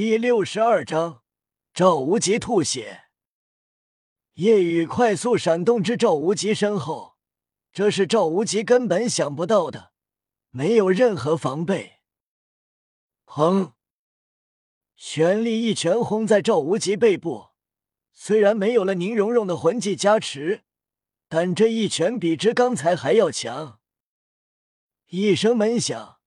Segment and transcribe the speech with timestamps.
[0.00, 1.24] 第六十二章，
[1.74, 3.06] 赵无极吐血。
[4.34, 7.16] 夜雨快速闪动至赵无极身后，
[7.72, 9.90] 这是赵无极根本想不到的，
[10.50, 11.98] 没有任何防备。
[13.26, 13.72] 砰！
[14.94, 17.48] 玄力一拳轰在赵无极背部，
[18.12, 20.62] 虽然没有了宁荣荣的魂技加持，
[21.28, 23.80] 但这一拳比之刚才还要强。
[25.08, 26.17] 一声闷响。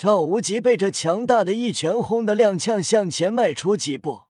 [0.00, 4.22] 赵无极被这强大的一拳轰得踉跄向前迈出几步，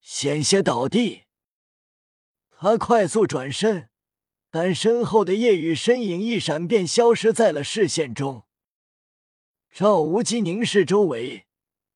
[0.00, 1.26] 险些倒地。
[2.50, 3.88] 他快速转身，
[4.50, 8.42] 但身后的夜雨身影一闪便消失在了视线中。
[9.70, 11.46] 赵无极凝视周围，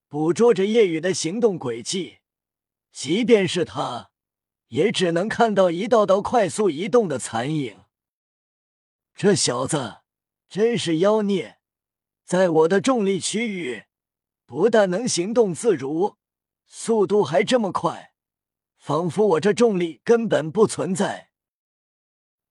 [0.07, 2.19] 捕捉着夜雨的行动轨迹，
[2.93, 4.13] 即便是他，
[4.69, 7.81] 也只能看到一道道快速移动的残影。
[9.17, 9.97] 这小子
[10.49, 11.56] 真是妖孽！
[12.27, 13.85] 在我的重力区域，
[14.47, 16.17] 不但能行动自如，
[16.67, 18.15] 速度还这么快，
[18.77, 21.31] 仿佛我这重力根本不存在。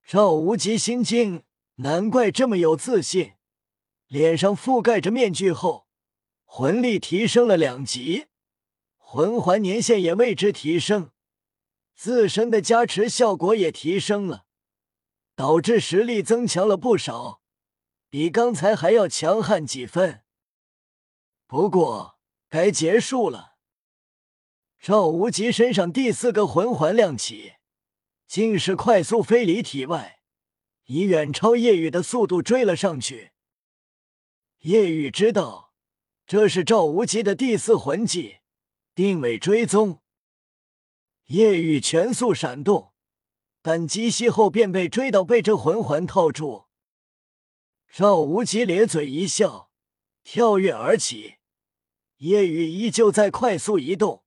[0.08, 1.44] 赵无极心惊，
[1.76, 3.34] 难怪这么有自信。
[4.08, 5.88] 脸上覆盖着面具后，
[6.46, 8.28] 魂力提升了两级，
[8.96, 11.12] 魂环年限也为之提升，
[11.94, 14.46] 自身的加持效果也提升了，
[15.36, 17.42] 导致实力增强了不少。
[18.16, 20.24] 比刚才还要强悍几分。
[21.48, 23.58] 不过该结束了。
[24.80, 27.56] 赵无极身上第四个魂环亮起，
[28.26, 30.22] 竟是快速飞离体外，
[30.86, 33.34] 以远超夜雨的速度追了上去。
[34.60, 35.74] 夜雨知道
[36.26, 38.38] 这是赵无极的第四魂技——
[38.96, 40.02] 定位追踪。
[41.26, 42.94] 夜雨全速闪动，
[43.62, 46.65] 但击息后便被追到，被这魂环套住。
[47.92, 49.70] 赵无极咧嘴一笑，
[50.24, 51.36] 跳跃而起。
[52.18, 54.24] 夜雨依旧在快速移动，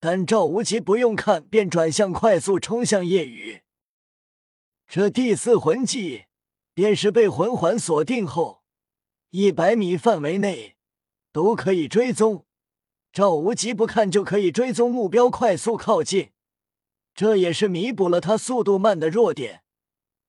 [0.00, 3.62] 但赵无极不用看，便转向快速冲向夜雨。
[4.86, 6.26] 这第四魂技
[6.74, 8.64] 便是被魂环锁定后，
[9.30, 10.76] 一百米范围内
[11.32, 12.46] 都可以追踪。
[13.12, 16.32] 赵无极不看就可以追踪目标，快速靠近。
[17.14, 19.62] 这也是弥补了他速度慢的弱点，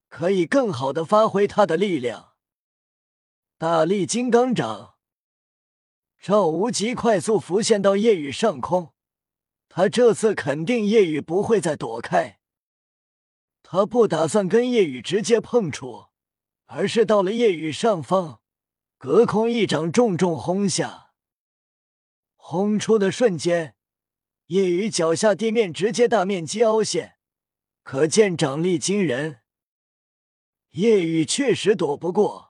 [0.07, 2.34] 可以更好的发挥他的力量。
[3.57, 4.95] 大力金刚掌，
[6.19, 8.93] 赵无极快速浮现到夜雨上空。
[9.69, 12.41] 他这次肯定夜雨不会再躲开。
[13.63, 16.07] 他不打算跟夜雨直接碰触，
[16.65, 18.41] 而是到了夜雨上方，
[18.97, 21.13] 隔空一掌重重轰下。
[22.35, 23.77] 轰出的瞬间，
[24.47, 27.15] 夜雨脚下地面直接大面积凹陷，
[27.83, 29.39] 可见掌力惊人。
[30.71, 32.44] 夜雨确实躲不过。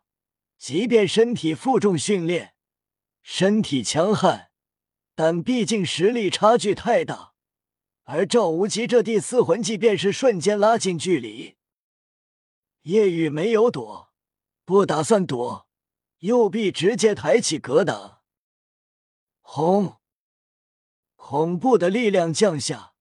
[0.68, 2.56] 即便身体负重训练，
[3.22, 4.50] 身体强悍，
[5.14, 7.36] 但毕竟实力差距太大。
[8.06, 11.56] 而赵无极这第四魂技便是瞬间拉近距离。
[12.82, 14.12] 叶雨没有躲，
[14.66, 15.68] 不打算躲，
[16.22, 18.24] 右臂直接抬起格挡。
[19.42, 19.98] 轰！
[21.16, 22.96] 恐怖的力量降下，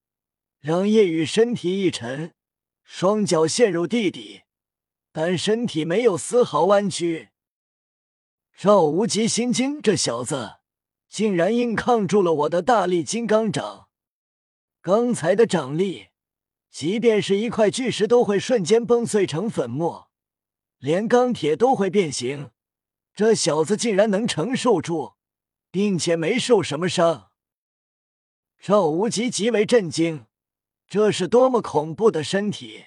[0.59, 2.35] 让叶雨身体一沉，
[2.83, 4.43] 双脚陷入地底，
[5.11, 7.31] 但身体没有丝毫弯曲。
[8.57, 10.59] 赵无极心惊，这小子
[11.09, 13.89] 竟然硬抗住了我的大力金刚掌。
[14.81, 16.07] 刚才的掌力，
[16.69, 20.09] 即便是一块巨石都会瞬间崩碎成粉末，
[20.77, 22.51] 连钢铁都会变形。
[23.13, 25.15] 这小子竟然能承受住，
[25.69, 27.31] 并且没受什么伤。
[28.61, 30.27] 赵无极极为震惊，
[30.87, 32.85] 这是多么恐怖的身体！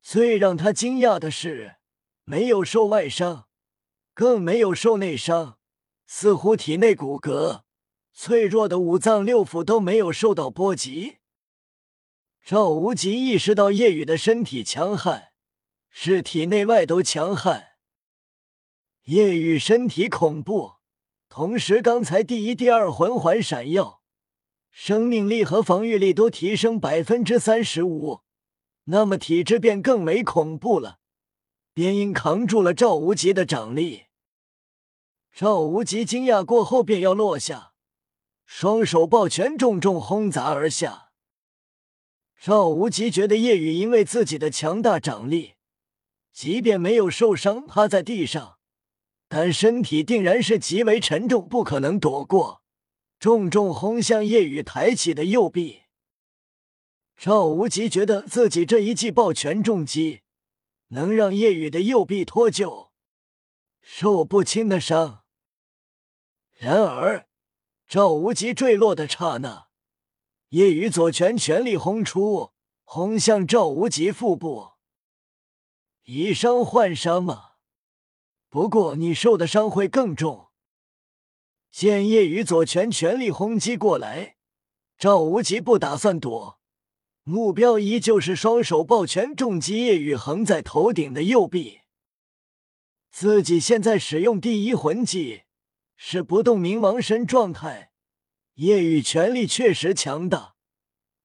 [0.00, 1.78] 最让他惊讶的是，
[2.22, 3.47] 没有受外伤。
[4.18, 5.58] 更没有受内伤，
[6.04, 7.60] 似乎体内骨骼、
[8.12, 11.18] 脆弱的五脏六腑都没有受到波及。
[12.44, 15.28] 赵无极意识到叶雨的身体强悍，
[15.88, 17.76] 是体内外都强悍。
[19.04, 20.72] 叶雨身体恐怖，
[21.28, 24.02] 同时刚才第一、第二魂环闪耀，
[24.72, 28.22] 生命力和防御力都提升百分之三十五，
[28.86, 30.98] 那么体质便更为恐怖了，
[31.72, 34.06] 便因扛住了赵无极的掌力。
[35.40, 37.72] 赵无极惊讶过后，便要落下，
[38.44, 41.12] 双手抱拳，重重轰砸而下。
[42.40, 45.54] 赵无极觉得叶雨因为自己的强大掌力，
[46.32, 48.58] 即便没有受伤，趴在地上，
[49.28, 52.64] 但身体定然是极为沉重，不可能躲过，
[53.20, 55.82] 重重轰向叶雨抬起的右臂。
[57.16, 60.22] 赵无极觉得自己这一记抱拳重击，
[60.88, 62.88] 能让叶雨的右臂脱臼，
[63.80, 65.22] 受不轻的伤。
[66.60, 67.28] 然而，
[67.86, 69.68] 赵无极坠落的刹那，
[70.48, 72.50] 叶雨左拳全力轰出，
[72.82, 74.72] 轰向赵无极腹部。
[76.02, 77.50] 以伤换伤嘛，
[78.48, 80.48] 不过你受的伤会更重。
[81.70, 84.34] 见叶雨左拳全力轰击过来，
[84.98, 86.58] 赵无极不打算躲，
[87.22, 91.82] 目标依旧是双手抱拳重击叶雨横在头顶的右臂。
[93.12, 95.44] 自己现在使用第一魂技
[96.00, 97.90] 是不动明王身状态，
[98.54, 100.54] 叶雨拳力确实强大，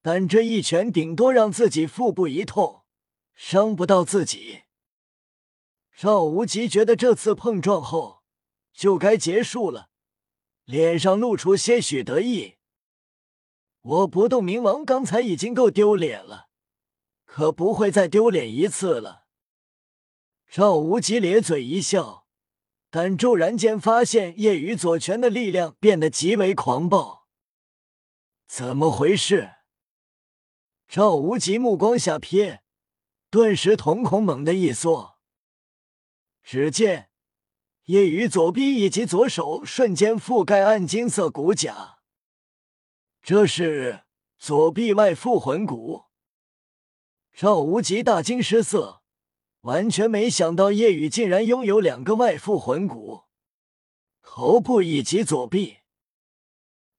[0.02, 2.84] 但这一拳顶多让自己腹部一痛，
[3.36, 4.62] 伤不到自己。
[5.96, 8.24] 赵无极觉得这次碰撞后
[8.72, 9.90] 就该结束了，
[10.64, 12.56] 脸上露出些许得意。
[13.80, 16.48] 我不动冥王刚才已经够丢脸了，
[17.24, 19.26] 可不会再丢脸一次了。
[20.50, 22.23] 赵无极咧嘴一笑，
[22.96, 27.26] 但骤然间发现叶雨左拳的力量变得极为狂暴。
[28.46, 29.50] 怎么回事？
[30.86, 32.60] 赵无极目光下瞥，
[33.30, 35.18] 顿时瞳孔猛地一缩。
[36.44, 37.10] 只见
[37.86, 41.98] 叶雨左臂以及左手瞬间覆盖暗金色骨甲，
[43.20, 44.04] 这是
[44.38, 46.04] 左臂外附魂骨。
[47.32, 49.02] 赵无极大惊失色。
[49.64, 53.22] 完全没想到叶雨竟然拥有两个外附魂骨，
[54.20, 55.78] 头部以及左臂。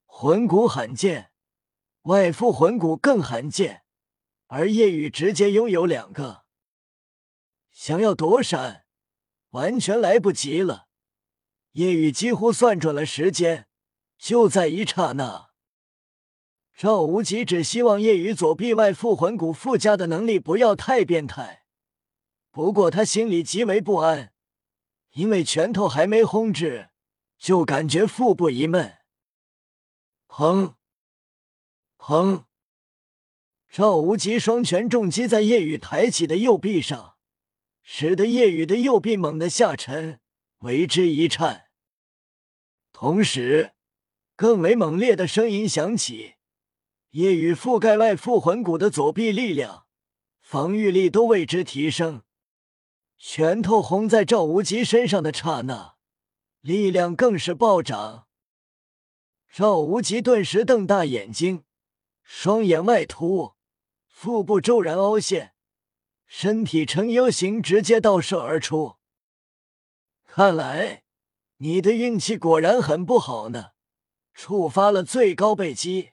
[0.08, 1.32] 魂骨罕见，
[2.04, 3.84] 外附魂骨更罕见，
[4.48, 6.46] 而叶雨直接拥有两个，
[7.72, 8.86] 想要躲闪
[9.52, 10.88] 完全来不及了。
[11.74, 13.68] 叶雨几乎算准了时间，
[14.18, 15.52] 就在一刹那。
[16.76, 21.65] 赵无极只希望叶雨左臂外附魂骨附加的能力不要太变态。
[22.56, 24.32] 不过他心里极为不安，
[25.12, 26.90] 因为拳头还没轰至，
[27.38, 29.00] 就感觉腹部一闷。
[30.30, 30.76] 砰！
[31.98, 32.46] 砰！
[33.70, 37.18] 赵无极双拳重击在叶雨抬起的右臂上，
[37.84, 40.22] 使得叶雨的右臂猛地下沉，
[40.60, 41.66] 为之一颤。
[42.94, 43.74] 同时，
[44.38, 46.36] 更为猛烈的声音响起，
[47.10, 49.88] 叶雨覆盖外附魂骨的左臂力量、
[50.40, 52.22] 防御力都为之提升。
[53.18, 55.96] 拳头轰在赵无极身上的刹那，
[56.62, 58.28] 力量更是暴涨。
[59.52, 61.64] 赵无极顿时瞪大眼睛，
[62.24, 63.54] 双眼外凸，
[64.08, 65.54] 腹部骤然凹陷，
[66.26, 68.98] 身体呈 U 形直接倒射而出。
[70.28, 71.04] 看来
[71.58, 73.72] 你的运气果然很不好呢，
[74.34, 76.12] 触发了最高倍击。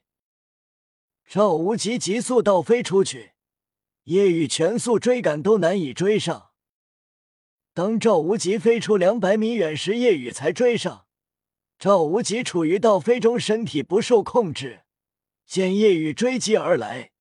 [1.27, 3.33] 赵无极急速倒飞出去，
[4.05, 6.52] 叶雨全速追赶都难以追上。
[7.75, 11.07] 当赵无极飞出两百米远时，叶雨才追上。
[11.79, 14.83] 赵无极处于倒飞中，身体不受控制。
[15.47, 17.13] 见叶雨追击而来，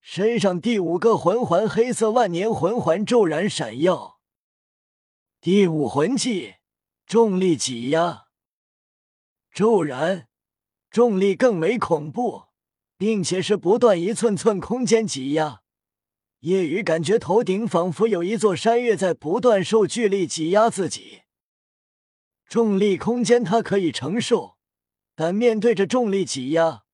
[0.00, 4.18] 身上第五个魂环黑色万年魂环骤然闪耀。
[5.40, 6.54] 第五魂技
[7.06, 8.28] 重力挤压，
[9.52, 10.28] 骤然
[10.90, 12.44] 重力更为恐怖，
[12.96, 15.60] 并且是不断一寸寸空间挤压。
[16.40, 21.22] 叶雨感觉头顶仿佛有一座山岳在不断受巨力挤压自己，
[22.46, 24.56] 重力空间他可以承受，
[25.16, 26.84] 但面对着重力挤压，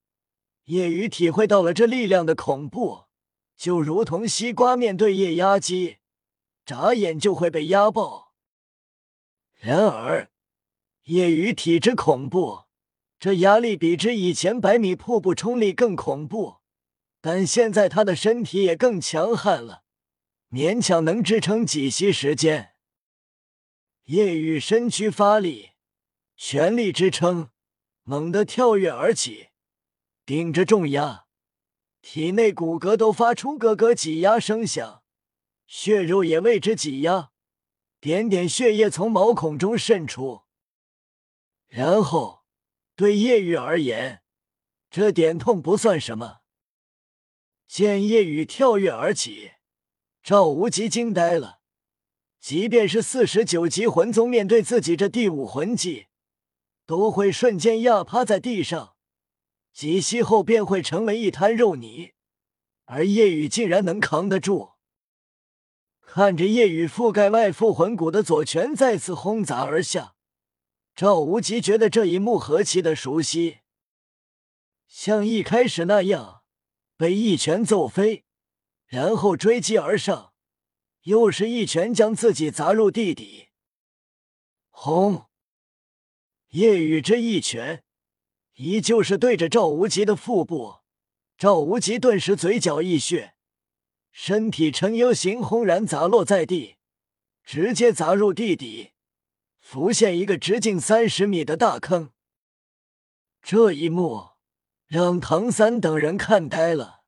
[0.65, 3.05] 叶雨体会到了这力量的恐怖，
[3.55, 5.99] 就如同西瓜面对液压机，
[6.65, 8.33] 眨眼就会被压爆。
[9.61, 10.31] 然而，
[11.05, 12.65] 叶雨体质恐怖，
[13.19, 16.57] 这压力比之以前百米瀑布冲力更恐怖。
[17.27, 19.83] 但现在他的身体也更强悍了，
[20.51, 22.75] 勉强能支撑几息时间。
[24.03, 25.71] 夜雨身躯发力，
[26.37, 27.49] 全力支撑，
[28.03, 29.49] 猛地跳跃而起，
[30.27, 31.25] 顶着重压，
[32.03, 35.03] 体内骨骼都发出咯咯挤压声响，
[35.67, 37.31] 血肉也为之挤压，
[38.01, 40.43] 点点血液从毛孔中渗出。
[41.69, 42.45] 然后，
[42.95, 44.23] 对夜雨而言，
[44.91, 46.44] 这点痛不算什么。
[47.67, 49.53] 见夜雨跳跃而起，
[50.23, 51.61] 赵无极惊呆了。
[52.41, 56.07] 即便是四十九级魂宗，面对自己这第五魂技，
[56.85, 58.95] 都会瞬间压趴在地上，
[59.73, 62.13] 几息后便会成为一滩肉泥。
[62.85, 64.73] 而夜雨竟然能扛得住。
[66.03, 70.15] 看着夜雨覆盖外附魂骨的左拳再次轰砸而下，
[70.95, 73.61] 赵无极觉得这一幕何其的熟悉，
[74.87, 76.44] 像一开始那样。
[76.97, 78.25] 被一拳揍飞，
[78.87, 80.33] 然后追击而上，
[81.03, 83.49] 又是一拳将自己砸入地底。
[84.71, 85.27] 轰！
[86.49, 87.83] 夜雨这一拳，
[88.55, 90.77] 依旧是对着赵无极的腹部。
[91.37, 93.35] 赵无极顿时嘴角溢血，
[94.13, 96.77] 身体呈 U 形轰然砸落在地，
[97.43, 98.93] 直接砸入地底，
[99.59, 102.13] 浮现一个直径三十米的大坑。
[103.43, 104.34] 这一幕
[104.87, 107.05] 让唐三等人看呆了，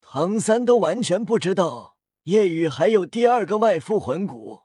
[0.00, 4.62] 唐三都完全不知道夜雨还有第二个外附魂骨。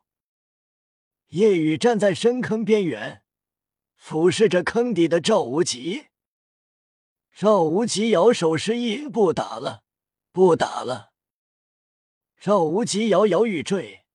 [1.27, 3.23] 夜雨站在深坑边缘，
[3.95, 6.07] 俯视着坑底的赵无极。
[7.35, 9.83] 赵无极摇手示意不打了，
[10.31, 11.13] 不打了。
[12.39, 14.05] 赵无极摇摇欲坠，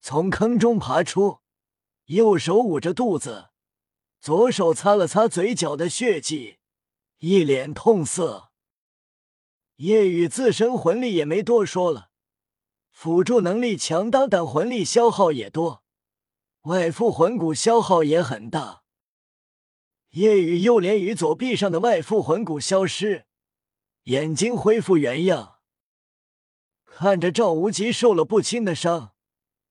[0.00, 1.38] 从坑中爬出，
[2.04, 3.48] 右手捂着肚子，
[4.20, 6.57] 左手擦了擦嘴角的血迹，
[7.18, 8.50] 一脸痛色。
[9.76, 12.10] 夜雨自身魂力也没多说了，
[12.90, 15.82] 辅助能力强大，但魂力消耗也多，
[16.62, 18.82] 外附魂骨消耗也很大。
[20.10, 23.26] 夜雨右脸与左臂上的外附魂骨消失，
[24.04, 25.58] 眼睛恢复原样，
[26.84, 29.12] 看着赵无极受了不轻的伤，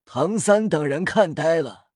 [0.05, 1.86] 唐三等人看呆了。